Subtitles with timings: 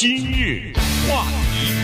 [0.00, 0.72] 今日
[1.10, 1.74] 话题，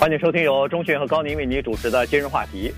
[0.00, 2.72] 欢迎收听由钟迅和高宁为您主持的今日话题。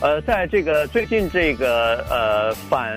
[0.00, 2.96] 呃，在这个最近这个呃反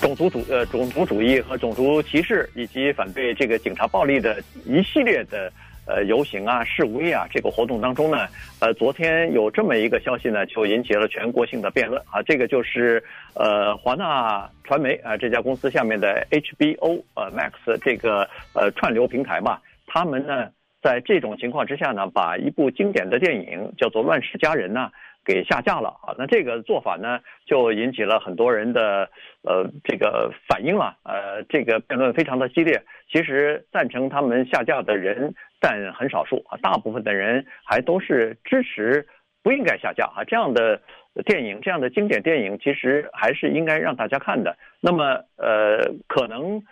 [0.00, 5.52] 种族主呃种族主义和种族歧视以及反对这个警察暴力的一系列的。
[5.86, 8.26] 呃，游行啊，示威啊，这个活动当中呢，
[8.60, 12.20] 呃，昨天有这么一个消息呢，就引起了全国性的辩论啊。
[12.22, 13.02] 这个就是
[13.34, 17.52] 呃，华纳传媒啊这家公司下面的 HBO 呃 Max
[17.82, 20.48] 这个呃串流平台嘛，他们呢
[20.82, 24.90] 在这种情况之下呢，把一部经典的电影叫做《乱世佳人》呢
[25.26, 26.14] 给下架了啊。
[26.16, 29.10] 那这个做法呢，就引起了很多人的
[29.42, 30.96] 呃这个反应了。
[31.02, 32.80] 呃，这个辩论非常的激烈。
[33.12, 35.34] 其实赞成他们下架的人。
[35.58, 39.04] 但很少数啊，大部分的人还都是支持
[39.42, 40.22] 不应该下架啊。
[40.22, 40.80] 这样的
[41.24, 44.54] 电影，这样的经典电影，其实还是应该让大家看的。
[44.82, 46.62] 那么，呃，可能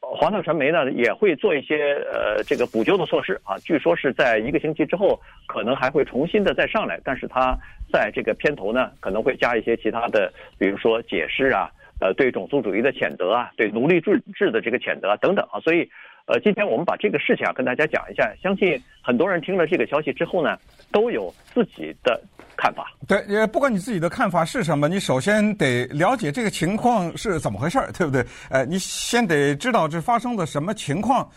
[0.00, 3.58] 华纳传媒呢也会做一些呃这个补救的措施啊。
[3.58, 7.00] 据说是在一个星期之后，可能还会重新的再上来。
[7.04, 7.56] 但是它
[7.92, 15.60] 在这个片头呢，可能会加一些其他的，比如说解释啊，呃，对种族主义的谴责啊，对奴隶制制的这个谴责等等啊。
[15.60, 15.88] 所以。
[16.26, 20.56] 呃，今天我们把这个事情啊跟大家讲一下，相信很多人听了这个消息之后呢，
[20.92, 22.20] 都有自己的
[22.60, 22.86] 看法。
[23.08, 28.24] 对，也不管你自己的看法是什么，你首先得了解这个情况是怎么回事儿，对不对？
[28.50, 31.28] 呃，你先得知道这发生了什么情况。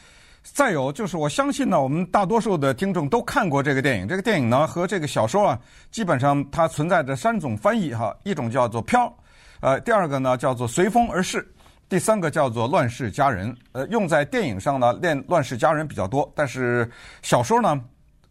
[0.43, 4.07] 再有就是，我相信呢，我们大多数的听众都看过这个电影。
[4.07, 9.11] 这个电影呢和这个小说啊，基本上它存在着三种翻译哈，一种叫做“飘”，
[9.61, 11.47] 呃，第二个呢叫做“随风而逝”。
[11.87, 16.89] 第三个叫做《乱世佳人》，呃，用在电影上呢，练《乱世佳人》比较多，但是
[17.21, 17.79] 小说呢，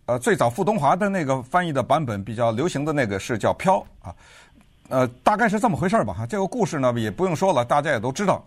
[0.06, 3.76] 呃，最早傅东华的那个翻译的版本比较流行的那个是叫《飘》
[4.08, 4.14] 啊，
[4.88, 6.26] 呃，大概是这么回事吧哈。
[6.26, 8.44] 这个故事呢也不用说了，大家也都知道，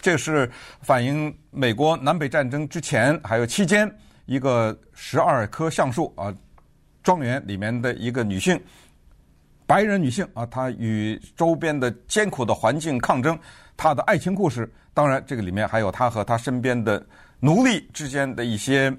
[0.00, 0.48] 这是
[0.80, 3.92] 反映美国南北战争之前还有期间
[4.26, 6.32] 一个十二棵橡树啊
[7.02, 8.58] 庄园里面的一个女性，
[9.66, 13.36] 白人女性啊，她与周边的艰苦的环境抗争。
[13.76, 17.04] 她的爱情故事，当然这个里面还有她和她身边的
[17.40, 18.94] 奴隶之间的一些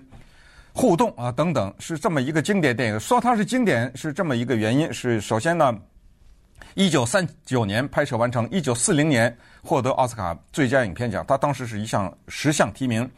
[0.73, 2.99] 互动啊等等，是这么一个经典电影。
[2.99, 5.77] 说它是经典是这么一个原因，是首先呢，
[6.75, 13.09] 一九三九年拍摄完成，一九四零年获得奥斯卡最佳影片奖，他当时是一项十项提名，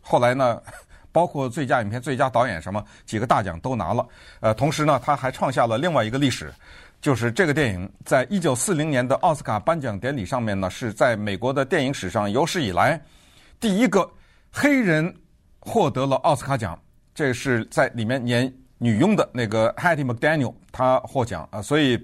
[0.00, 0.60] 后来呢，
[1.12, 4.06] 包括最佳影片、最佳导演什么几个大奖都拿了。
[4.40, 6.52] 呃，同时呢，他还创下了另外一个历史。
[7.02, 13.00] 就是这个电影在一九四零年的奥斯卡颁奖典礼上面呢，是在美国的电影史上有史以来
[13.60, 14.10] 第一个
[14.50, 15.14] 黑人
[15.60, 16.76] 获得了奥斯卡奖。
[17.16, 21.60] 这是在里面演女佣的那个 Hattie McDaniel，她获奖啊。
[21.60, 21.98] 所以，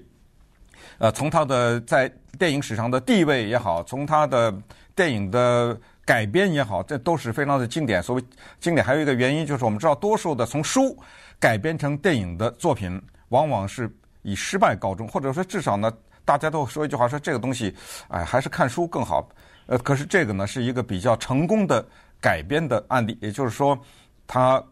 [0.97, 4.53] 呃，从她的在电影史上的地位也好，从她的
[4.95, 8.01] 电影的改编也好，这都是非常的经典。
[8.01, 8.23] 所谓
[8.59, 10.97] 经典，还有一个原因就是我们知道，多数的从书
[11.39, 13.89] 改编成电影的作品，往往是。
[14.25, 15.91] 以失败告终，或者说至少呢，
[16.23, 17.75] 大家都说一句话，说这个东西，
[18.07, 19.27] 哎，还是看书更好。
[19.65, 21.85] 呃，可是这个呢，是一个比较成功的
[22.21, 23.77] 改编的案例，也就是说，
[24.25, 24.63] 他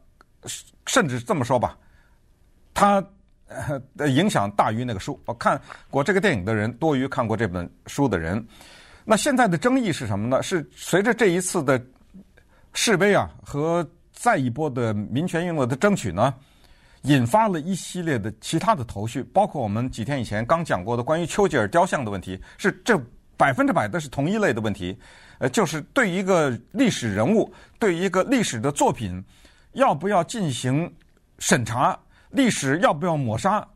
[0.85, 1.77] 甚至这么说吧，
[2.73, 3.03] 他
[3.97, 5.19] 的影响大于那个书。
[5.25, 8.45] 我看过这个电影的人多于看过这本书的人。
[9.03, 10.41] 那现在的争议是什么呢？
[10.43, 11.81] 是随着这一次的
[12.73, 16.33] 示威啊和再一波的民权运动的争取呢，
[17.01, 22.95] 引发了一系列的其他的头绪，包括我们几天以前刚讲过的关于丘吉尔雕像的问题，是这
[23.35, 24.97] 百分之百的是同一类的问题。
[25.39, 29.21] 呃，就是对一个历史人物，对一个历史的作品，
[29.73, 30.93] 要不要进行
[31.39, 31.97] 审查？
[32.31, 33.67] 历史要不要抹杀？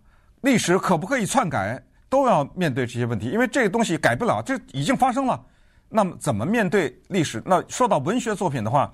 [0.42, 1.82] 历史可不可以篡改？
[2.10, 5.44] 都要面对这些问题，因为这个东西改不了，这已经发生了。
[5.90, 7.42] 那么怎么面对历史？
[7.46, 8.92] 那说到文学作品的话，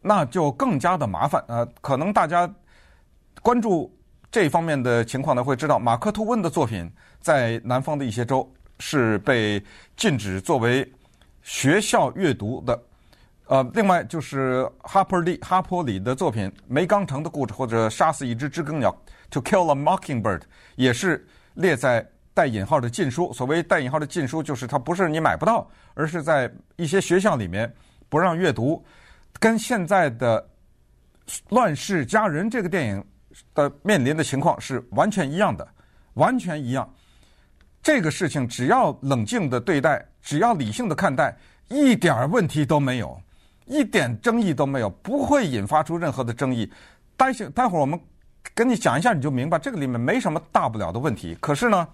[0.00, 1.44] 那就更加的麻烦。
[1.48, 2.52] 呃，可能大家。
[3.42, 3.94] 关注
[4.30, 6.90] 这方面的情况呢，会知道马克吐温的作品
[7.20, 9.62] 在南方的一些州是被
[9.96, 10.90] 禁止作为
[11.42, 12.80] 学校阅读的。
[13.46, 18.90] 呃，另外就是哈珀利哈珀里的作品《梅冈城的故事》或者《杀死一只知更鸟》
[19.30, 20.42] （To Kill a Mockingbird）
[20.76, 23.32] 也是列在带引号的禁书。
[23.32, 27.72] 所谓带引号的禁书，就是它不是你买不到，而是在一些学校里面
[28.08, 28.84] 不让阅读。
[29.38, 30.40] 跟现在的
[31.50, 33.04] 《乱世佳人》这个电影。
[33.52, 35.66] 的面临的情况是完全一样的，
[36.12, 36.88] 完全一样。
[37.82, 41.36] 这个事情只要冷静的对待，只要理性的看待，
[41.68, 43.20] 一点问题都没有，
[43.66, 46.70] 一点争议都没有，不会引发出任何的争议。
[47.16, 47.98] 待会待会儿我们
[48.54, 51.36] 跟你讲一下，你就明白这个里面没什么大不了的问题。
[51.40, 51.88] 可是呢，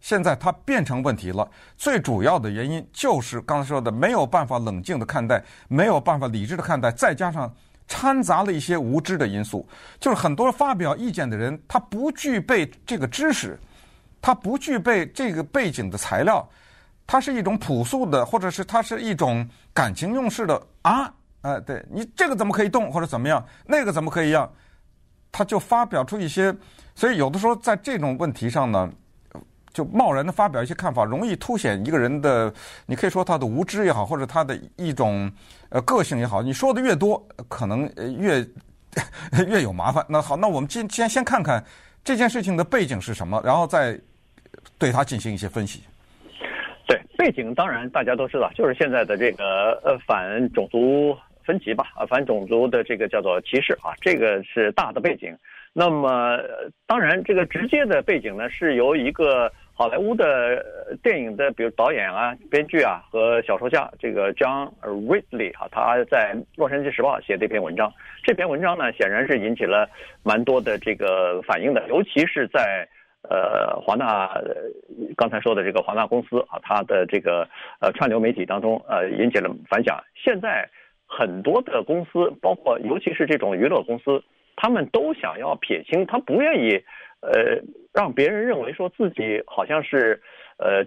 [0.00, 1.48] 现在它变成问题了。
[1.76, 7.54] 最主要的原因就是刚才说的，没有办法冷静的看待，没有办法理智的看待，再加上
[7.86, 9.66] 掺杂了一些无知的因素，
[10.00, 13.58] 就是很多发表意见的人，他不具备这个知识，
[14.20, 16.48] 他不具备这个背景的材料，
[17.06, 21.12] 他是一种朴素的，或者是他是一种感情用事的啊，
[21.42, 24.50] 呃，对你这个怎么可以动，或者怎么样，那个怎么可以样，
[25.30, 26.54] 他就发表出一些，
[26.94, 28.90] 所以有的时候在这种问题上呢。
[29.72, 32.54] 就贸然的发表一些看法，容易凸显一个人的，
[32.86, 35.28] 你可以说他的无知也好，或者他的一种
[35.68, 36.40] 呃个性也好。
[36.40, 38.48] 你说的越多，可能越
[39.48, 40.06] 越有麻烦。
[40.08, 41.64] 那好，那我们今先先看看
[42.04, 44.00] 这件事情的背景是什么，然后再
[44.78, 45.82] 对他进行一些分析。
[46.86, 55.36] 对，背景当然大家都知道，就是现在的这个呃反种族分歧吧，啊反种族的这个叫做歧视啊，这个是大的背景。
[55.72, 56.38] 那么
[56.86, 59.50] 当然这个直接的背景呢，是由一个。
[59.76, 60.64] 好莱坞的
[61.02, 67.92] 电影的，比如导演啊、编剧啊和小说家这个 John Ridley 啊，他在《洛杉矶时报》写的一篇文章。
[68.22, 69.88] 这篇文章呢，显然是引起了
[70.22, 72.88] 蛮多的这个反应的，尤其是在
[73.30, 74.30] 呃华纳
[75.16, 77.48] 刚才说的这个华纳公司啊，它的这个
[77.80, 80.02] 呃串流媒体当中呃引起了反响。
[80.14, 80.68] 现在
[81.06, 84.22] 很多的公司，包括尤其是这种娱乐公司，
[84.56, 86.82] 他们都想要撇清，他不愿意。
[87.26, 87.58] 呃，
[87.94, 90.20] 让别人认为说自己好像是，
[90.58, 90.84] 呃，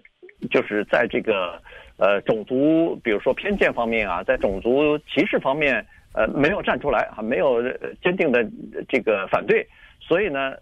[0.52, 1.60] 就是在这个
[1.98, 7.60] 呃种族，比如说偏见方面啊，在种族歧视方面，呃，没有站出来啊，没有
[8.04, 8.48] 坚定的
[8.88, 9.68] 这个反对，
[10.00, 10.54] 所以呢，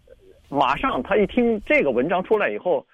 [0.49, 2.85] 马上他一听这个文章出来以后，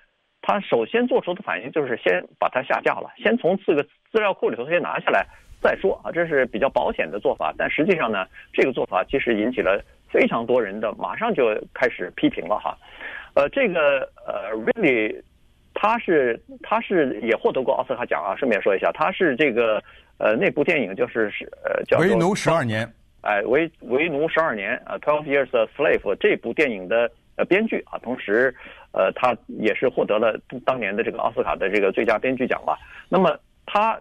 [0.41, 5.25] 他首先做出的反应就是先把它下架了，先从这个资料库里头先拿下来
[5.61, 9.81] 再说啊，这是比较保险的做法，但实际上呢，这个做法其实引起了。
[10.11, 12.77] 非常多人的马上就开始批评了哈，
[13.33, 15.23] 呃，这个呃 really
[15.73, 18.35] 他是他是也获得过奥斯卡奖啊。
[18.35, 19.81] 顺便说一下，他是这个
[20.17, 22.85] 呃那部电影就是是呃叫为奴十二年，
[23.21, 27.09] 哎，为为奴十二年啊，Twelve Years a Slave 这部电影的
[27.45, 28.53] 编剧啊，同时
[28.91, 32.77] 呃他也是获得了当年的这个奥斯卡的这个最佳编剧奖吧。
[33.09, 33.99] 那么他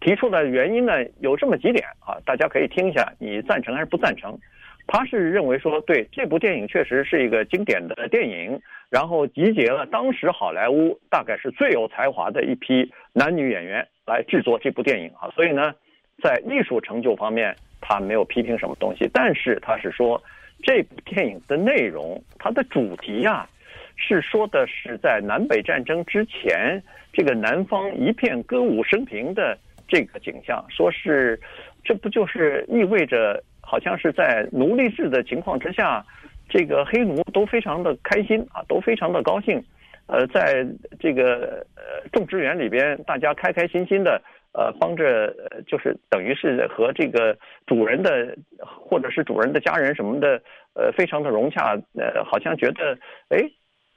[0.00, 4.38] 提出的原因呢有这么几点啊，大家可以听一下，你赞成还是不赞成？
[4.86, 15.74] 他是认为说，对这部电影确实是一个经典的电影，然后集结了当时好莱坞大概是最有才华的一批男女演员来制作这部电影啊，所以呢，
[16.22, 20.22] 在艺术成就方面，他没有批评什么东西，但是他是说
[20.64, 23.46] 这部电影的内容，它的主题呀，
[23.94, 26.82] 是说的是在南北战争之前，
[27.12, 29.56] 这个南方一片歌舞升平的
[29.86, 31.38] 这个景象，说是
[31.84, 33.40] 这不就是意味着。
[33.66, 36.04] 好像是在奴隶制的情况之下，
[36.50, 39.58] 这个黑奴都非常的开心啊，都非常的高兴。
[40.06, 40.64] 呃，在
[41.00, 44.20] 这个呃种植园里边，大家开开心心的，
[44.54, 45.34] 呃，帮着，
[45.66, 47.36] 就是等于是和这个
[47.66, 50.40] 主人的或者是主人的家人什么的，
[50.74, 51.76] 呃，非常的融洽。
[51.98, 52.96] 呃，好像觉得，
[53.30, 53.38] 哎，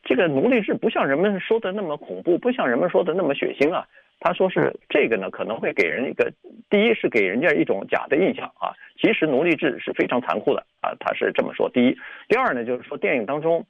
[0.03, 3.87] 这个奴隶制不像人们说的那么恐怖，不像人们说的那么血腥啊。
[4.19, 6.33] 他说是这个呢，可能会给人一个，
[6.71, 8.73] 第一是给人家一种假的印象啊。
[8.99, 11.69] 其实奴隶制是非常残酷的啊，他是这么说。
[11.69, 11.95] 第一，
[12.27, 13.63] 第二呢，就是说电影当中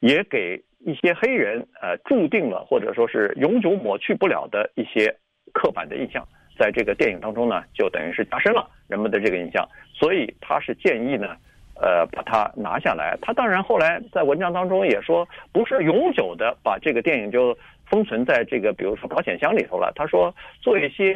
[0.00, 5.14] 也给一些黑人呃注定了或者说是永久抹去不了的一些
[5.54, 6.22] 刻板的印象，
[6.58, 9.66] 在这个电影当中呢，就等于是加深了人们的这个印象。
[9.94, 11.34] 所以他是建议呢，
[11.80, 13.16] 呃，把它拿下来。
[13.22, 17.56] 他当然后来在文章当中也说，不是永久的把这个电影就。
[17.86, 19.92] 封存在这个，比如说保险箱里头了。
[19.94, 21.14] 他说做一些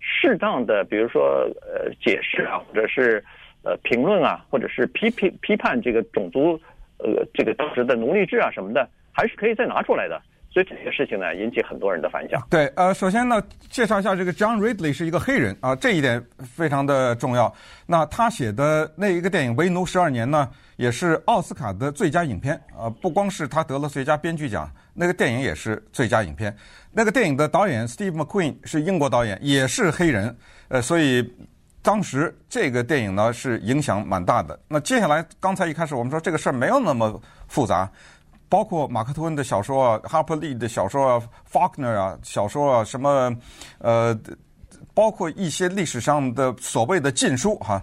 [0.00, 3.24] 适当的，比如说呃解释啊，或者是
[3.62, 6.60] 呃评论啊，或者是批评批判这个种族
[6.98, 10.20] 呃这个当时的奴隶制啊什么的，还是可以再拿出来的。
[10.50, 12.42] 所以这个事情呢，引起很多人的反响。
[12.48, 16.24] 对，呃，首先呢，介绍一下这个 John Ridley 是一个黑人啊，这一点
[16.56, 17.52] 非常的重要。
[17.86, 24.70] 那他写的那一个电影《为奴十二年》呢，也是奥斯卡的最佳影片啊，不光是他得了最佳编剧奖。
[24.94, 26.56] 那个电影也是最佳影片。
[26.90, 30.36] 那个电影的导演 Steve McQueen 是英国导演，也是黑人。
[30.68, 31.32] 呃，所以
[31.82, 34.58] 当时这个电影呢是影响蛮大的。
[34.66, 37.88] 那接下来，刚才一开始我们说这个事儿没有那么复杂，
[38.48, 43.34] 包括马克吐温的小说啊、哈珀利的小说啊、Faulkner 啊小说啊，什么
[43.78, 44.18] 呃，
[44.94, 47.82] 包括一些历史上的所谓的禁书哈，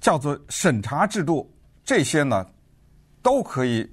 [0.00, 1.50] 叫做审查制度，
[1.84, 2.46] 这些呢
[3.22, 3.90] 都可以。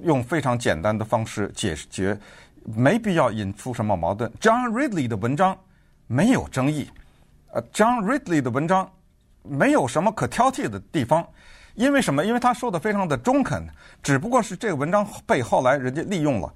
[0.00, 2.18] 用非常简单的方式解决，
[2.64, 4.32] 没必要引出什么矛盾。
[4.40, 5.54] John Ridley 的文章
[6.06, 6.88] 没有争议，
[7.52, 8.90] 呃，John Ridley 的文章
[9.42, 11.28] 没有什么可挑剔的地方，
[11.74, 12.24] 因为什么？
[12.24, 13.66] 因为他说的非常的中肯，
[14.02, 16.52] 只不过是这个文章被后来人家利用了，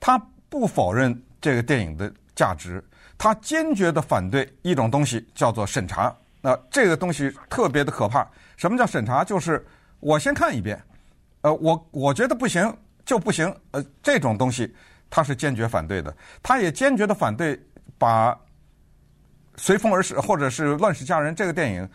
[0.00, 2.82] 他不否认这个电影的价值，
[3.16, 6.14] 他坚决的反对一种东西，叫做审查。
[6.40, 8.26] 那这个东西特别的可怕。
[8.56, 9.24] 什么叫审查？
[9.24, 9.64] 就是
[10.00, 10.80] 我先看一遍，
[11.42, 13.54] 呃，我我觉得不行就不行。
[13.70, 14.74] 呃，这种东西
[15.10, 16.14] 他是坚决反对的。
[16.42, 17.60] 他也坚决的反对
[17.98, 18.32] 把
[19.56, 21.88] 《随风而逝》或者是《乱世佳人》这个电影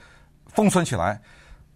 [0.47, 1.21] 封存起来。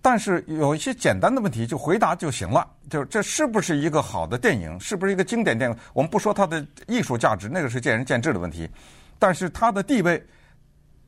[0.06, 2.64] 但是有一些简单的问题，就回答就行了。
[2.92, 4.80] 就这是不是一个好的电影？
[4.80, 5.76] 是不是一个经典电影？
[5.94, 8.70] 我们不说它的艺术价值，那个是见仁见智的问题。
[9.18, 10.24] 但是它的地位，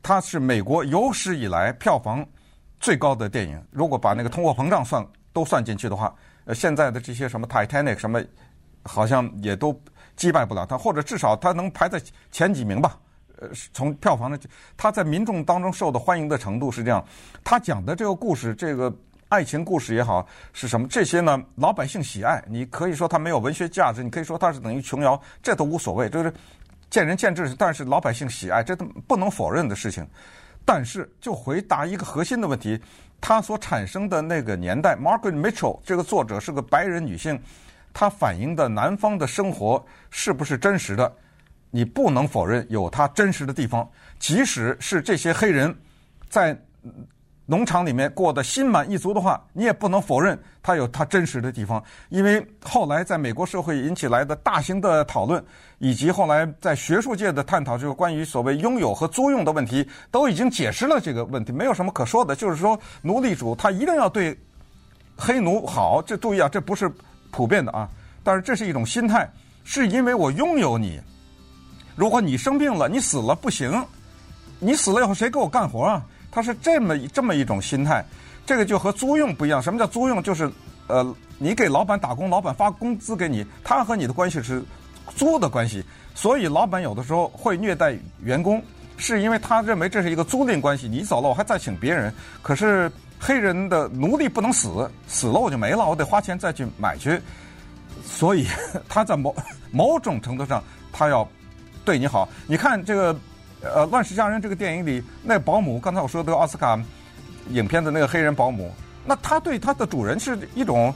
[0.01, 2.25] 它是美国有史以来票房
[2.79, 3.63] 最高的电影。
[3.69, 6.11] 如果把那个通货膨胀算都算进去的话，
[6.45, 8.19] 呃，现在的这些什么 Titanic 什么，
[8.81, 9.79] 好像也都
[10.15, 12.01] 击败不了它，或者至少它能排在
[12.31, 12.97] 前几名吧。
[13.39, 14.39] 呃，从票房的，
[14.75, 17.03] 他在民众当中受的欢迎的程度是这样。
[17.43, 18.93] 他讲的这个故事，这个
[19.29, 20.87] 爱情故事也好，是什么？
[20.87, 22.43] 这些呢，老百姓喜爱。
[22.47, 26.33] 你可以说它没有文学价值，你可以说它是等于琼瑶，这都无所谓，就是
[26.89, 27.53] 见仁见智。
[27.55, 30.07] 但是老百姓喜爱，这都不能否认的事情。
[30.65, 32.77] 但是，就回答一个核心的问题，
[33.21, 37.39] 它所产生的那个年代，Margaret Mitchell 这个作者是个白人女性，
[37.93, 41.13] 她反映的南方的生活是不是真实的？
[41.71, 43.87] 你不能否认有它真实的地方，
[44.19, 45.75] 即使是这些黑人
[46.29, 46.57] 在
[47.45, 51.81] 农场里面过得心满意足的话，你也不能否认它有它真实的地方。
[52.09, 55.41] 因为后来在美国社会引起来的大型的讨论，
[55.77, 62.35] 以及后来在学术界的探讨，就是关于所谓拥有和租用的问题，都已经解释了这个问题，没有什么可说的。
[62.35, 64.37] 就是说，奴隶主他一定要对
[65.15, 66.91] 黑奴好，这注意啊，这不是
[67.31, 67.89] 普遍的啊，
[68.23, 69.29] 但是这是一种心态，
[69.63, 70.99] 是因为我拥有你。
[71.97, 73.83] 如果你生病了，你死了不行，
[74.59, 76.05] 你死了以后谁给我干活啊？
[76.29, 78.05] 他是这么这么一种心态，
[78.45, 79.59] 这个就和租用不一样。
[79.59, 80.21] 什么叫租用？
[80.21, 80.47] 就是
[80.85, 84.63] 呃，你给老板打工，老板发工资给你，他和你的关系是
[85.15, 85.83] 租的关系。
[86.13, 88.61] 所以老板有的时候会虐待员工，
[88.97, 90.87] 是因为他认为这是一个租赁关系。
[90.87, 92.13] 你走了，我还再请别人。
[92.43, 97.19] 可是黑人的奴隶不能死，死了我就没了，我得花钱再去买去。
[98.05, 98.45] 所以
[98.87, 99.35] 他在某
[99.71, 100.63] 某种程度上，
[100.93, 101.27] 他要。
[101.87, 103.17] 对你好，你看这个，
[103.61, 106.77] 呃，《乱世佳人》这个电影里，那保姆，刚才我说的奥斯卡
[107.51, 108.75] 影片的那个黑人保姆，
[109.05, 110.93] 那他对他的主人是一种，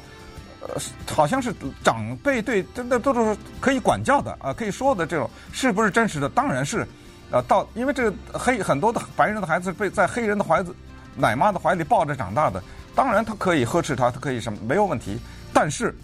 [0.59, 0.75] 呃，
[1.09, 6.27] 好像是长辈对，真的都是可以管教的啊，可以说的这种，是不是真实的？
[6.27, 6.85] 当然是，
[7.31, 10.75] 呃，到因为这个黑很多的白人的孩子被在黑人的怀子
[11.15, 12.61] 奶妈的怀里抱着长大的，
[12.93, 15.17] 当然他可以呵斥他，他可以什么没有问题，
[15.53, 15.95] 但是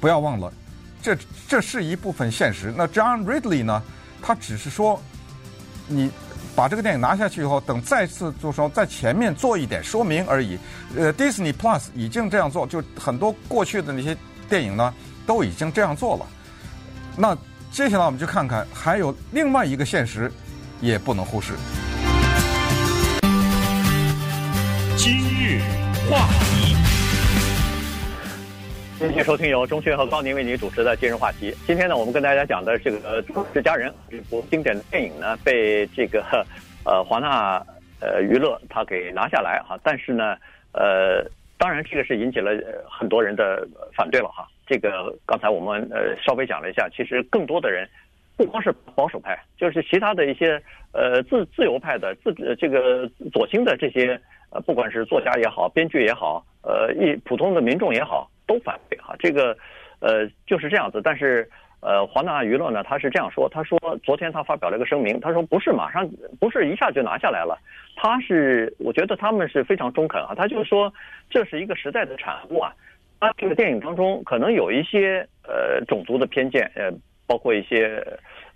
[0.00, 0.50] 不要忘了。
[1.02, 1.16] 这
[1.48, 2.72] 这是一部分现实。
[2.76, 3.82] 那 John Ridley 呢？
[4.22, 5.00] 他只是说，
[5.86, 6.10] 你
[6.54, 10.58] 把这个电影拿下去以后，等再次就说在前面做一点说明而已。
[10.94, 14.14] 呃，Disney Plus 已经这样做，就很多过去的那些
[14.46, 14.92] 电影呢，
[15.26, 16.26] 都已经这样做了。
[17.16, 17.34] 那
[17.72, 20.30] 接下来我们就看看，还有另外一个现实，
[20.82, 21.54] 也不能忽视。
[24.96, 25.62] 今日
[26.10, 26.79] 话题。
[29.00, 31.54] 谢谢收听由钟迅和高宁为您主持的今日话题。
[31.66, 36.22] 今天呢，我们跟大家讲的这个《乱世佳人》这部经典的电影呢，被这个
[36.84, 37.56] 呃华纳
[38.02, 39.74] 呃娱乐他给拿下来哈。
[39.82, 40.36] 但是呢，
[40.74, 41.24] 呃，
[41.56, 42.52] 当然这个是引起了
[42.90, 43.66] 很多人的
[43.96, 44.46] 反对了哈。
[44.66, 47.88] 这个刚才我们呃稍微讲了一下，其实更多的人
[48.36, 58.30] 不光是保守派，就是其他的一些呃自自由派的自这个左倾的这些呃，不管是作家也好，编剧也好，呃，一普通的民众也好。
[58.50, 59.56] 都反对哈，这个，
[60.00, 61.00] 呃，就是这样子。
[61.00, 61.48] 但是，
[61.80, 66.04] 呃，华纳娱乐呢，他是这样说，他说昨天他发表了一个声明，他说不是马上，
[66.40, 67.56] 不是一下就拿下来了，
[67.94, 70.92] 他是，我觉得他们是非常中肯啊，他就是说
[71.30, 72.74] 这是一个时代的产物啊，
[73.20, 76.90] 他这个电影当中可能有一些呃种族的偏见，呃，
[77.28, 78.04] 包括一些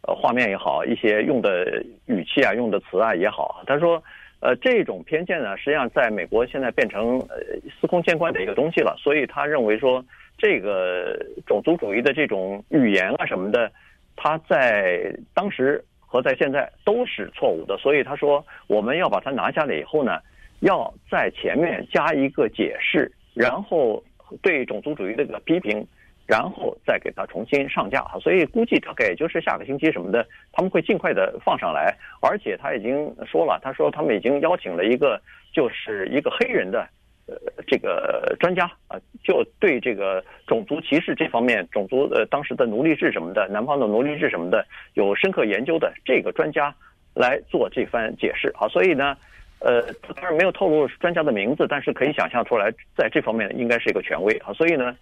[0.03, 4.03] 呃画面也好，一些用的语气啊，用的词啊也好，他说。
[4.45, 7.37] 呃，这种偏见呢，实际上在美国现在变成呃
[7.81, 8.95] 司空见惯的一个东西了。
[8.99, 10.05] 所以他认为说，
[10.37, 13.73] 这个种族主义的这种语言啊什么的，
[14.17, 17.79] 他在当时和在现在都是错误的。
[17.79, 20.19] 所以他说，我们要把它拿下来以后呢，
[20.61, 24.05] 要在前面加一个解释，然后
[24.43, 25.87] 对种族主义这个批评。
[26.27, 31.95] 然后再给他重新上架哈，所以估计大概就是下个星期什么的，他们会尽快的放上来。
[32.23, 35.21] 而且他已经说了，他说他们已经邀请了一个，
[35.53, 36.89] 就是一个黑人的，
[37.27, 46.75] 呃，这个专家啊，就对这个种族歧视这方面，种族呃当时的奴隶制什么的，南方的奴隶制什么的，有深刻研究的这个专家
[47.13, 48.67] 来做这番解释啊。
[48.69, 49.15] 所以呢，
[49.59, 49.83] 呃，
[50.17, 54.55] 当然没有透露专家的名字，但是可以想象出来，在这方面应该是一个权威啊。
[54.55, 54.97] 所以呢。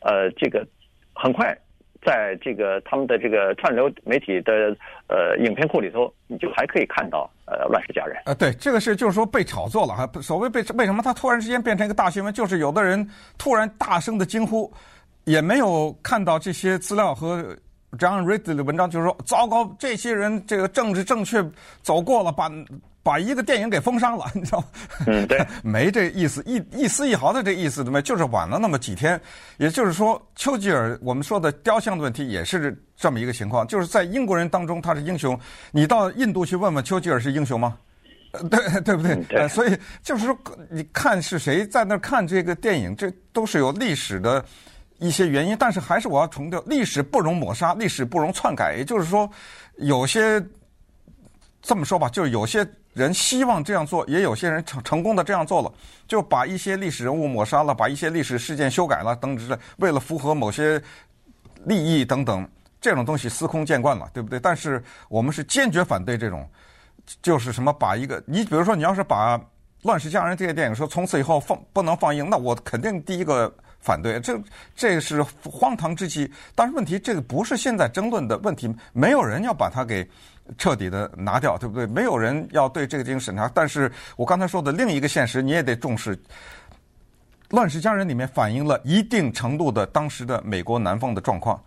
[0.00, 0.66] 呃，这个
[1.14, 1.56] 很快，
[2.04, 4.76] 在这个他们的这个串流媒体的
[5.08, 8.16] 呃影片库里头，你就还可以看到呃《乱世佳人》。
[8.26, 10.08] 呃，对，这个是就是说被炒作了哈。
[10.22, 14.72] 所谓被为什么他突然之间变成一个大新闻，就是有的人突然大声的惊呼，
[15.24, 17.42] 也没有看到这些资料和
[17.98, 21.44] John Ridley 的文章，就是说糟糕，这些人这个政治正确
[21.82, 22.50] 走过了，把。
[23.08, 24.66] 把一个电影给封杀了，你知道吗？
[25.06, 29.18] 嗯，对， 没这意思，一一丝一毫的这意思都没，就是晚了那么几天。
[29.56, 35.40] 也就是说，丘吉尔我们说的雕像的问题也是这么一个情况，就是在英国人当中他是英雄，
[35.72, 37.78] 你到印度去问问丘吉尔是英雄吗？
[38.50, 39.14] 对 对不对？
[39.14, 39.48] 嗯、对。
[39.48, 40.38] 所以就是说，
[40.68, 44.44] 你看是谁在那看这个电影，这都是有历史的
[44.98, 45.56] 一些原因。
[45.58, 48.74] 但是还是我要强调，历史不容抹杀，历史不容篡改。
[48.76, 49.26] 也就是说，
[49.78, 50.44] 有些
[51.62, 52.68] 这么说吧，就是有些。
[52.98, 55.72] 人希望这样做，也有些人成成功的这样做了，
[56.06, 60.82] 就把一些历史人物抹杀了，把一些历史事件修改了等等，为了符合某些
[61.64, 62.46] 利益等等，
[62.80, 64.38] 这种东西司空见惯了，对不对？
[64.40, 66.46] 但是我们是坚决反对这种，
[67.22, 69.38] 就是什么把一个你比如说你要是把
[69.82, 74.38] 《乱世佳人》这些电影说从此以后放不能放映，那我肯定第一个反对，这
[74.74, 76.30] 这是荒唐之极。
[76.54, 80.08] 但是问题这个不是现在争论的问题，没有人要把它给。
[80.56, 81.86] 彻底的拿掉，对不对？
[81.86, 83.50] 没有人要对这个进行审查。
[83.52, 86.16] 但是我刚才说的另一个现实，你也得重视。
[87.50, 91.58] 《乱世佳人》里面反映了一定程度的当时的美国南方的状况。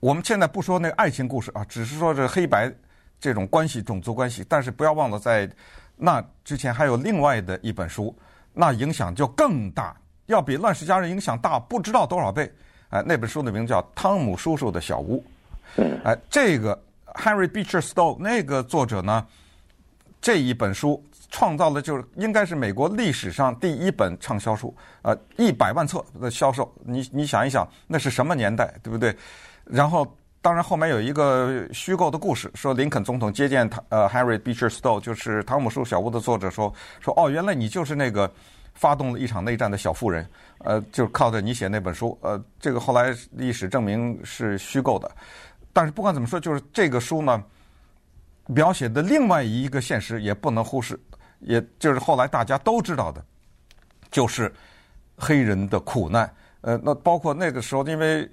[0.00, 2.72] 我们现在不说那个爱情故事啊，只是说这黑白
[3.20, 4.44] 这种关系、种族关系。
[4.48, 5.50] 但是不要忘了，在
[5.96, 8.16] 那之前还有另外的一本书，
[8.52, 12.52] 那影响就更大，要比《乱世佳人》影响大不知道多少倍。
[12.90, 15.24] 哎，那本书的名字叫《汤姆叔叔的小屋》。
[16.04, 16.80] 哎，这个。
[17.14, 19.26] Harry Beecher Stowe 那个作者呢，
[20.20, 26.72] 这一本书创造了就是应该是美国历史上第一本畅销书，呃，一百万册的销售。
[26.84, 29.16] 你你想一想，那是什么年代，对不对？
[29.64, 30.06] 然后
[30.40, 38.30] 当然后面有一个虚构的故事，说林肯总统接见他，呃，Harry Beecher Stowe 就是《汤姆叔小屋》的作者说说哦，原来你就是那个
[38.74, 45.10] 发动了一场内战的小妇人，呃，就靠着你写那本书，呃，这个后来历史证明是虚构的。
[45.72, 47.42] 但是不管怎么说，就是这个书呢，
[48.46, 50.98] 描写的另外一个现实也不能忽视，
[51.40, 53.24] 也就是后来大家都知道的，
[54.10, 54.52] 就是
[55.16, 56.32] 黑人的苦难。
[56.60, 58.28] 呃，那包括那个时候，因为。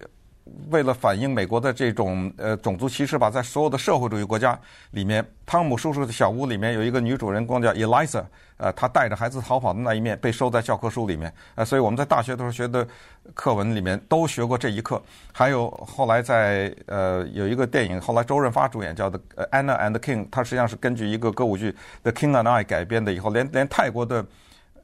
[0.70, 4.60] 为了反映美国的这种呃种族歧视吧，在所有的社会主义国家
[4.92, 8.24] 里面，汤姆叔叔的小屋里面有一个女主人公叫 Eliza，
[8.58, 12.88] 呃，她带着孩子逃跑的那一面被收在教科书里面，呃，所以我们在大学的时候学的
[13.34, 15.02] 课文里面都学过这一课。
[15.32, 19.20] 还有后来在呃有一个电影，后来周润发主演叫的
[19.52, 21.72] 《Anna and King》，它实际上是根据一个歌舞剧
[22.04, 24.26] 《The King and I》改编的，以后连连泰国的。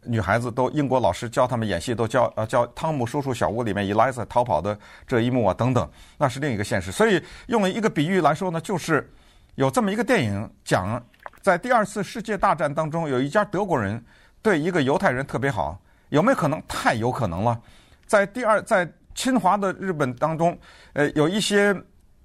[0.08, 6.91] 女孩子都英国老师教他们演戏，都教呃教汤姆叔叔小屋里面伊莱莎逃跑的这一幕啊等等，那是另一个现实。
[6.91, 9.12] 所以用了一个比喻来说呢，就是
[9.56, 11.04] 有这么一个电影讲，
[11.41, 14.04] 在第二次世界大战当中，有一家德国人
[14.41, 16.62] 对一个犹太人特别好，有没有可能？
[16.68, 17.60] 太有可能了。
[18.06, 20.58] 在第二在侵华的日本当中，
[20.94, 21.76] 呃，有一些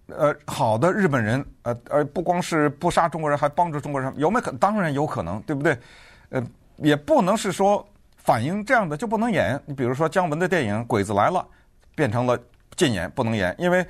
[0.09, 4.53] 呃好的日本人，呃，而不光是不杀中国人，还帮助中国人，有没有可？
[4.53, 5.79] 当然有可能，对不对？
[6.31, 6.45] 呃。
[6.83, 9.61] 也不能是说反映这样的就不能演。
[9.66, 11.40] 你比如说姜文的电影《鬼子来了》，
[11.95, 12.38] 变成了
[12.77, 13.87] 禁演，不能演，因为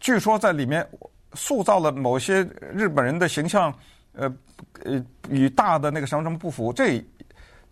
[0.00, 0.86] 据说在里面
[1.34, 3.74] 塑造了某些日本人的形象，
[4.12, 4.32] 呃
[4.84, 6.72] 呃，与大的那个什么什么不符。
[6.72, 7.04] 这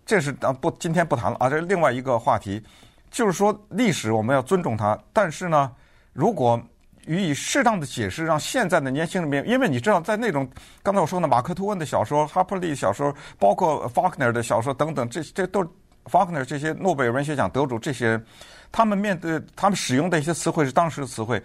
[0.05, 2.63] 这是啊不，今天不谈了啊，这是另外一个话题。
[3.11, 5.71] 就是说历史我们要尊重它，但是呢，
[6.13, 6.61] 如果
[7.07, 10.49] 予以适当的解释，让现在的年轻人明，因为你知道，在那种
[10.83, 15.63] 刚才我说的马克吐温的小说、哈珀利小说，包括法克纳的小说等等，这这都
[16.07, 18.27] 法克纳这些诺贝尔文学奖得主，这些人，
[18.73, 21.43] 他们面对他们使用的一些词汇是当时的词汇，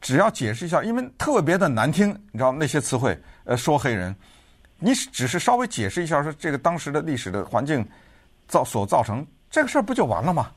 [0.00, 4.14] 只要解释一下，因为特别的难听，你知道那些词汇，呃，说黑人，
[4.78, 7.86] 你只是稍微解释一下，说这个当时的历史的环境
[8.48, 10.50] 造所造成这个事儿，不就完了吗？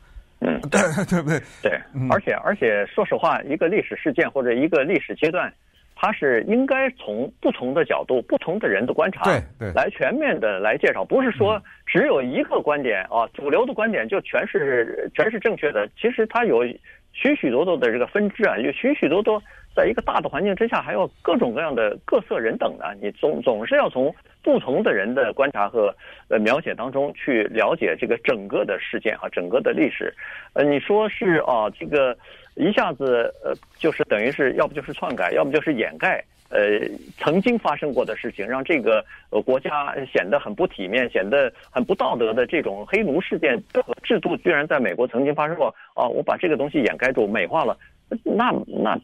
[0.46, 0.80] 嗯，对
[1.10, 1.40] 对不对？
[1.62, 1.72] 对，
[2.10, 5.52] 而且而且，说实话，一个历史事件或者一个历史阶段，
[5.96, 15.88] 它是应该从不同的角度、不同的人的观察，对对，来全面的来介绍，不是说只有一个观点啊，主流的观点就全是全是正确的。
[16.00, 16.66] 其实它有
[17.14, 19.42] 许许多多的这个分支啊，有许许多多。
[19.76, 22.86] 在一个大的环境之下，还有各种各样的各色人等呢。
[23.02, 25.92] 你总总是要从不同的人的观察和
[26.28, 30.14] 呃描写当中去了解这个整个的事件啊，整个的历史。
[30.54, 32.16] 呃，你说是啊，这个
[32.54, 36.88] 一下子呃，就是等于是要不就是篡改，要不就是掩盖呃
[37.18, 43.62] 曾经发生过的事情，让这个呃国家显得很不体面，显得很不道德的这种黑奴事件
[44.04, 46.08] 制度，居然在美国曾经发生过啊！
[46.08, 47.76] 我把这个东西掩盖住，美化了。
[48.24, 48.96] 那那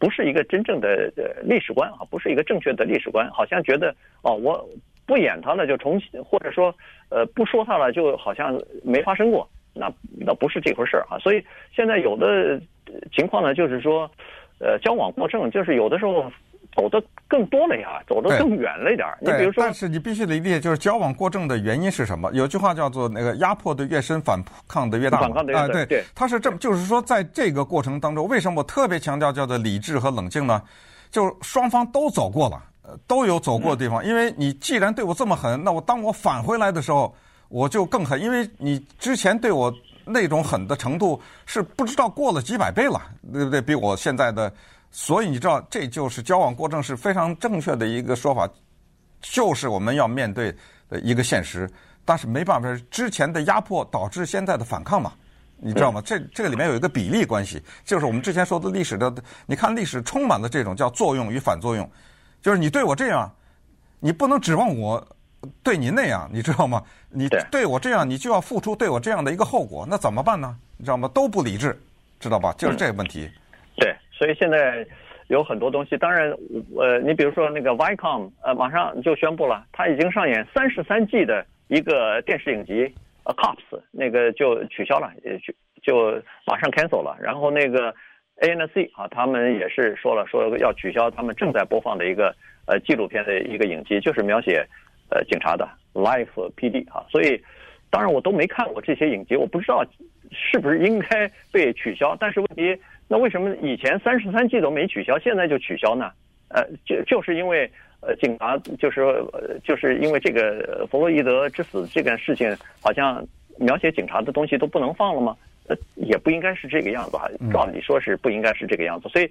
[0.00, 4.68] 不是一个真正的呃历史观啊，不是一个正确的历史观，好像觉得哦，我
[5.06, 6.74] 不演他了就重新，或者说
[7.10, 9.88] 呃不说他了就好像没发生过，那
[10.26, 11.16] 那不是这回事儿啊。
[11.22, 12.60] 所以现在有的
[13.12, 14.10] 情况呢，就是说
[14.58, 16.32] 呃交往过正，就是有的时候。
[16.74, 19.06] 走得更多了呀，走得更远了一点。
[19.20, 22.30] 你比如说，但是你必须得理解，就是交往过正的原因是什么？
[22.32, 25.18] 有句话叫做“那个压迫的越深，反抗的越大”。
[25.20, 25.66] 反抗的越大。
[25.66, 30.62] 对对，他是这么，就是说，在这个过程当中，为什么我特别强调叫做理智和冷静呢？
[31.10, 32.62] 就双方都走过了，
[33.08, 34.04] 都有走过的地方。
[34.04, 37.12] 因为你既然对我这么狠，那我当我返回来的时候，
[37.48, 38.20] 我就更狠。
[38.22, 43.02] 因为你之前对我那种狠的程度是不知道过了几百倍了，
[43.32, 43.60] 对不对？
[43.60, 44.52] 比我现在的。
[44.90, 48.48] 所以你知道，这就是交往过正是非常正确的一个说法，
[49.20, 50.54] 就是我们要面对
[50.88, 51.70] 的一个现实。
[52.04, 55.12] 但是没办法，之前的压迫导致现在的反抗嘛，
[55.58, 56.00] 你知道吗？
[56.02, 61.86] 这这个里面有一个比例关系，就是我们之前说的历史的，你看历史充满了这种叫作用与反作用，
[62.40, 63.30] 就是你对我这样，
[64.00, 65.06] 你不能指望我
[65.62, 66.82] 对你那样，你知道吗？
[67.10, 70.56] 你对我这样，你就要付出对我这样的一个后果，那怎么办呢？
[70.78, 71.06] 你知道吗？
[71.12, 71.78] 都不理智，
[72.18, 72.54] 知道吧？
[72.56, 73.30] 就是这个问题。
[73.76, 73.94] 对。
[74.18, 74.84] 所以现在
[75.28, 76.28] 有很多东西，当然，
[76.76, 82.92] 呃，你比如说那个 Viacom，呃，马上就宣布了，他已经上演三十三季的一个电视影集，
[83.24, 87.16] 呃，Cops，那个就取消了，也就就马上 cancel 了。
[87.20, 87.94] 然后那个
[88.40, 92.34] ANC 啊，他们也是说了，说要取消他们正在播放的一个
[92.66, 94.66] 呃纪录片的一个影集，就是描写
[95.10, 97.06] 呃警察的 Life PD 啊。
[97.08, 97.40] 所以，
[97.90, 99.84] 当然我都没看过这些影集，我不知道
[100.32, 102.76] 是不是应该被取消，但是问题。
[103.08, 106.10] 那为什么以前三十三季都没取消，现在就取消呢？
[106.50, 113.26] 呃，就就是因为呃，警察就是呃，就是因为这个弗洛伊德之死这件事情，好像
[113.58, 115.36] 描写警察的东西都不能放了吗？
[115.68, 117.28] 呃，也不应该是这个样子哈。
[117.52, 119.08] 照理说是不应该是这个样子。
[119.08, 119.30] 所以，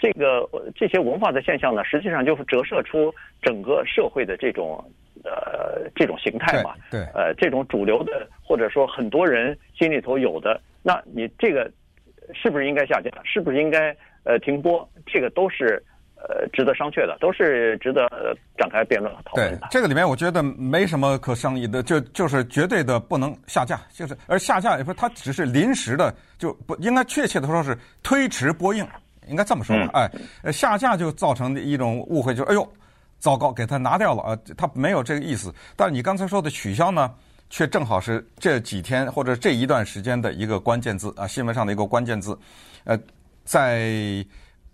[0.00, 4.84] 这个这些文化的现象呢，实际上就是折射出整个社会的这种
[5.22, 6.74] 呃这种形态嘛。
[6.90, 7.00] 对。
[7.14, 11.70] 呃，这种主流的或者说很多人心里头有的，那你这个。
[12.34, 13.10] 是不是应该下架？
[13.24, 14.88] 是不是应该呃停播？
[15.06, 15.82] 这个都是
[16.16, 18.08] 呃值得商榷的，都是值得
[18.56, 19.58] 展开辩论和讨论的。
[19.58, 28.86] 对，这个里面我觉得没什么可商议的，就就是绝对的不能下架，就是而下架也不是它只是临时的，就不应该确切的说是推迟播映，
[29.26, 30.10] 应该这么说吧？
[30.12, 32.68] 嗯、哎，下架就造成一种误会，就是哎呦，
[33.18, 35.54] 糟糕，给它拿掉了啊，它没有这个意思。
[35.76, 37.14] 但你刚才说的取消呢？
[37.50, 42.38] 却正好是这几天或者这一段时间的一个关键字啊，新闻上的一个关键字。
[42.84, 42.98] 呃，
[43.44, 44.24] 在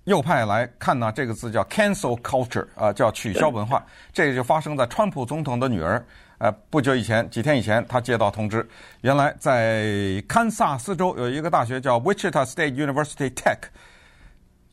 [0.04, 3.84] 右派来看呢，这个字叫 cancel culture 啊，叫取消文化。
[4.12, 6.04] 这个就发生在川普总统的女儿。
[6.38, 8.68] 呃，不久以前，几天以前，他接到通知，
[9.02, 13.58] 原来在堪萨斯州有一个大学叫 Wichita State University Tech，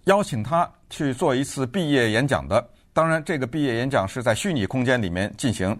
[0.05, 2.67] 邀请他去做一次毕业演讲的。
[2.91, 5.77] 当然，这个毕业演讲是在虚拟空间里面进行。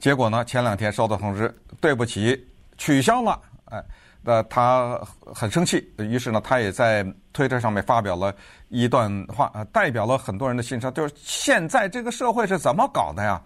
[0.00, 0.42] 结果呢？
[0.46, 3.38] 前两天收到通知，对不起，取消了。
[3.66, 3.84] 哎，
[4.22, 4.98] 那他
[5.34, 8.34] 很生气，于是呢，他也在推特上面发表了
[8.70, 10.92] 一段话，代表了很多人的心声。
[10.94, 13.40] 就是现在这个社会是怎么搞的呀？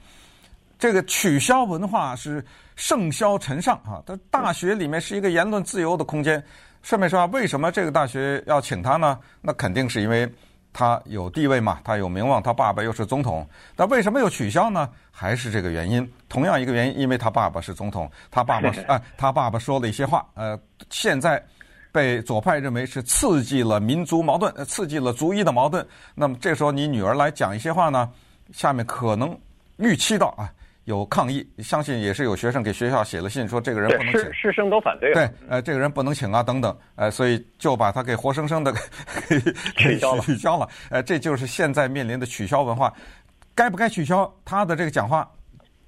[0.79, 2.45] 这个取消文化是
[2.77, 4.01] 盛嚣尘上啊！
[4.07, 6.43] 他大学里面是一个言论自由的空间。
[6.83, 9.19] 顺便说啊，为什么这个大学要请他呢？
[9.41, 10.33] 那肯定是因为。
[10.75, 11.81] 他有地位嘛？
[11.85, 14.91] 他有名望，他爸爸又是总统，那为什么又取消呢？
[15.13, 20.59] 还是这个原因，同样一个原因，因为他爸爸是总统，他爸爸 啊，他爸爸说了一些话，呃，
[20.91, 21.41] 现在
[21.93, 25.87] 被左派认为是刺激了民族矛盾，刺激了族裔的矛盾。
[26.15, 28.11] 那么这时候你女儿来讲一些话呢，
[28.53, 29.39] 下面可能
[29.77, 30.53] 预期到啊。
[30.85, 34.21] 有抗议，相信也是有学生给学校写了信，说这个人不能请。
[34.21, 35.15] 师师生都反对。
[35.15, 38.71] 对，呃，这个人不能请啊，等等，呃，所以就把他给活生生的
[39.27, 39.41] 给
[39.77, 40.21] 取消了。
[40.25, 42.93] 取消了，呃，这就是现在面临的取消文化，
[43.55, 45.27] 该不该取消他的这个讲话？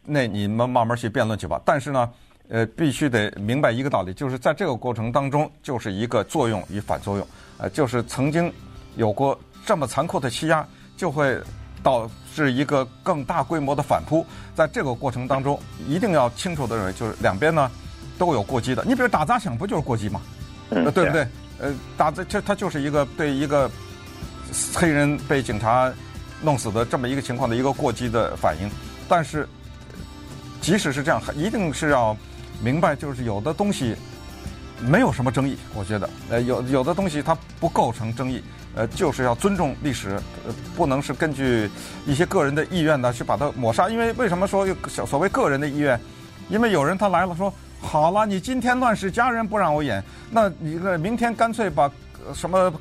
[0.03, 1.61] 那你们慢慢去辩论去吧。
[1.63, 2.11] 但是呢，
[2.49, 7.29] 呃，必须得明白一个道理，就是在这个过程当中，就是一个作用与反作用，
[7.59, 8.51] 呃，就是曾经
[8.97, 11.39] 有过这么残酷的欺压，就会。
[11.87, 17.71] 导致一个更大规模的反扑，在这个过程当中，一定要清楚的认为，就是两边呢
[18.19, 18.83] 都有过激的。
[18.85, 20.21] 你比如打砸抢，不就是过激吗？
[20.71, 21.29] 呃，对不对？
[21.61, 23.71] 呃，打这这，它就是一个对一个
[24.75, 25.93] 黑人被警察
[26.43, 28.69] 弄死的这么一个情况的一个过激的反应。
[29.09, 29.49] 但是，
[30.61, 32.17] 即使是这样，一定是要
[32.61, 33.95] 明白，就是有的东西
[34.81, 35.57] 没有什么争议。
[35.73, 38.43] 我觉得，呃，有有的东西它不构成争议。
[38.77, 40.11] 呃，就是要尊重历史，
[40.47, 41.69] 呃，不能是根据
[42.07, 43.89] 一些个人的意愿呢去把它抹杀。
[43.89, 44.65] 因为为什么说
[45.07, 45.99] 所谓个人的意愿？
[46.49, 51.91] 因为有人他来了说，好了，你今天乱世佳人不让我演，那你个明天干脆把
[52.33, 52.73] 什么，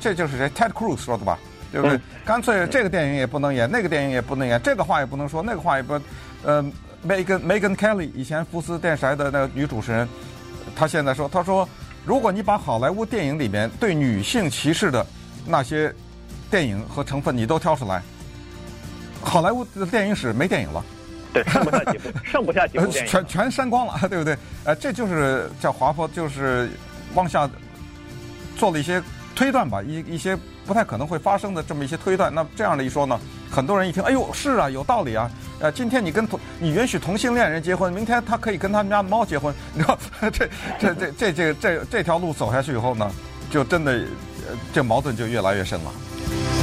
[0.00, 1.38] 这就是谁？Ted Cruz 说的吧？
[1.72, 2.00] 对不对？
[2.24, 6.00] 干脆这个电影也不能演，那个电影也不能演，这个话也不能说，那个话也不，
[6.44, 6.62] 呃
[7.06, 10.08] ，Megan Megan Kelly 以前福斯电视台的那个女主持人，
[10.74, 11.68] 她现在说，她说，
[12.04, 15.06] 如果你把好莱坞电影里面对女性歧视的
[15.46, 15.94] 那些
[16.50, 18.02] 电影和成分你都挑出来，
[19.22, 20.84] 好莱坞的电影史没电影了，
[21.32, 24.36] 对，剩不下几部， 剩不下几部电影，全全删光了， 对不对？
[24.64, 26.70] 呃，这就是叫滑坡，就是
[27.14, 27.48] 往下
[28.56, 29.02] 做了一些
[29.34, 30.38] 推断吧，一一些。
[30.66, 33.18] 不太可能会发生的这么一些推断，那这样的一说呢，
[33.50, 35.28] 很多人一听，哎呦，是啊，有道理啊。
[35.58, 39.98] 呃，今天你跟同你允许同性恋人结婚，明天他可以跟他们家猫结婚，你知道，
[40.30, 40.48] 这
[40.78, 43.10] 这这这这这这条路走下去以后呢，
[43.50, 44.00] 就真的，
[44.72, 46.59] 这矛盾就越来越深了。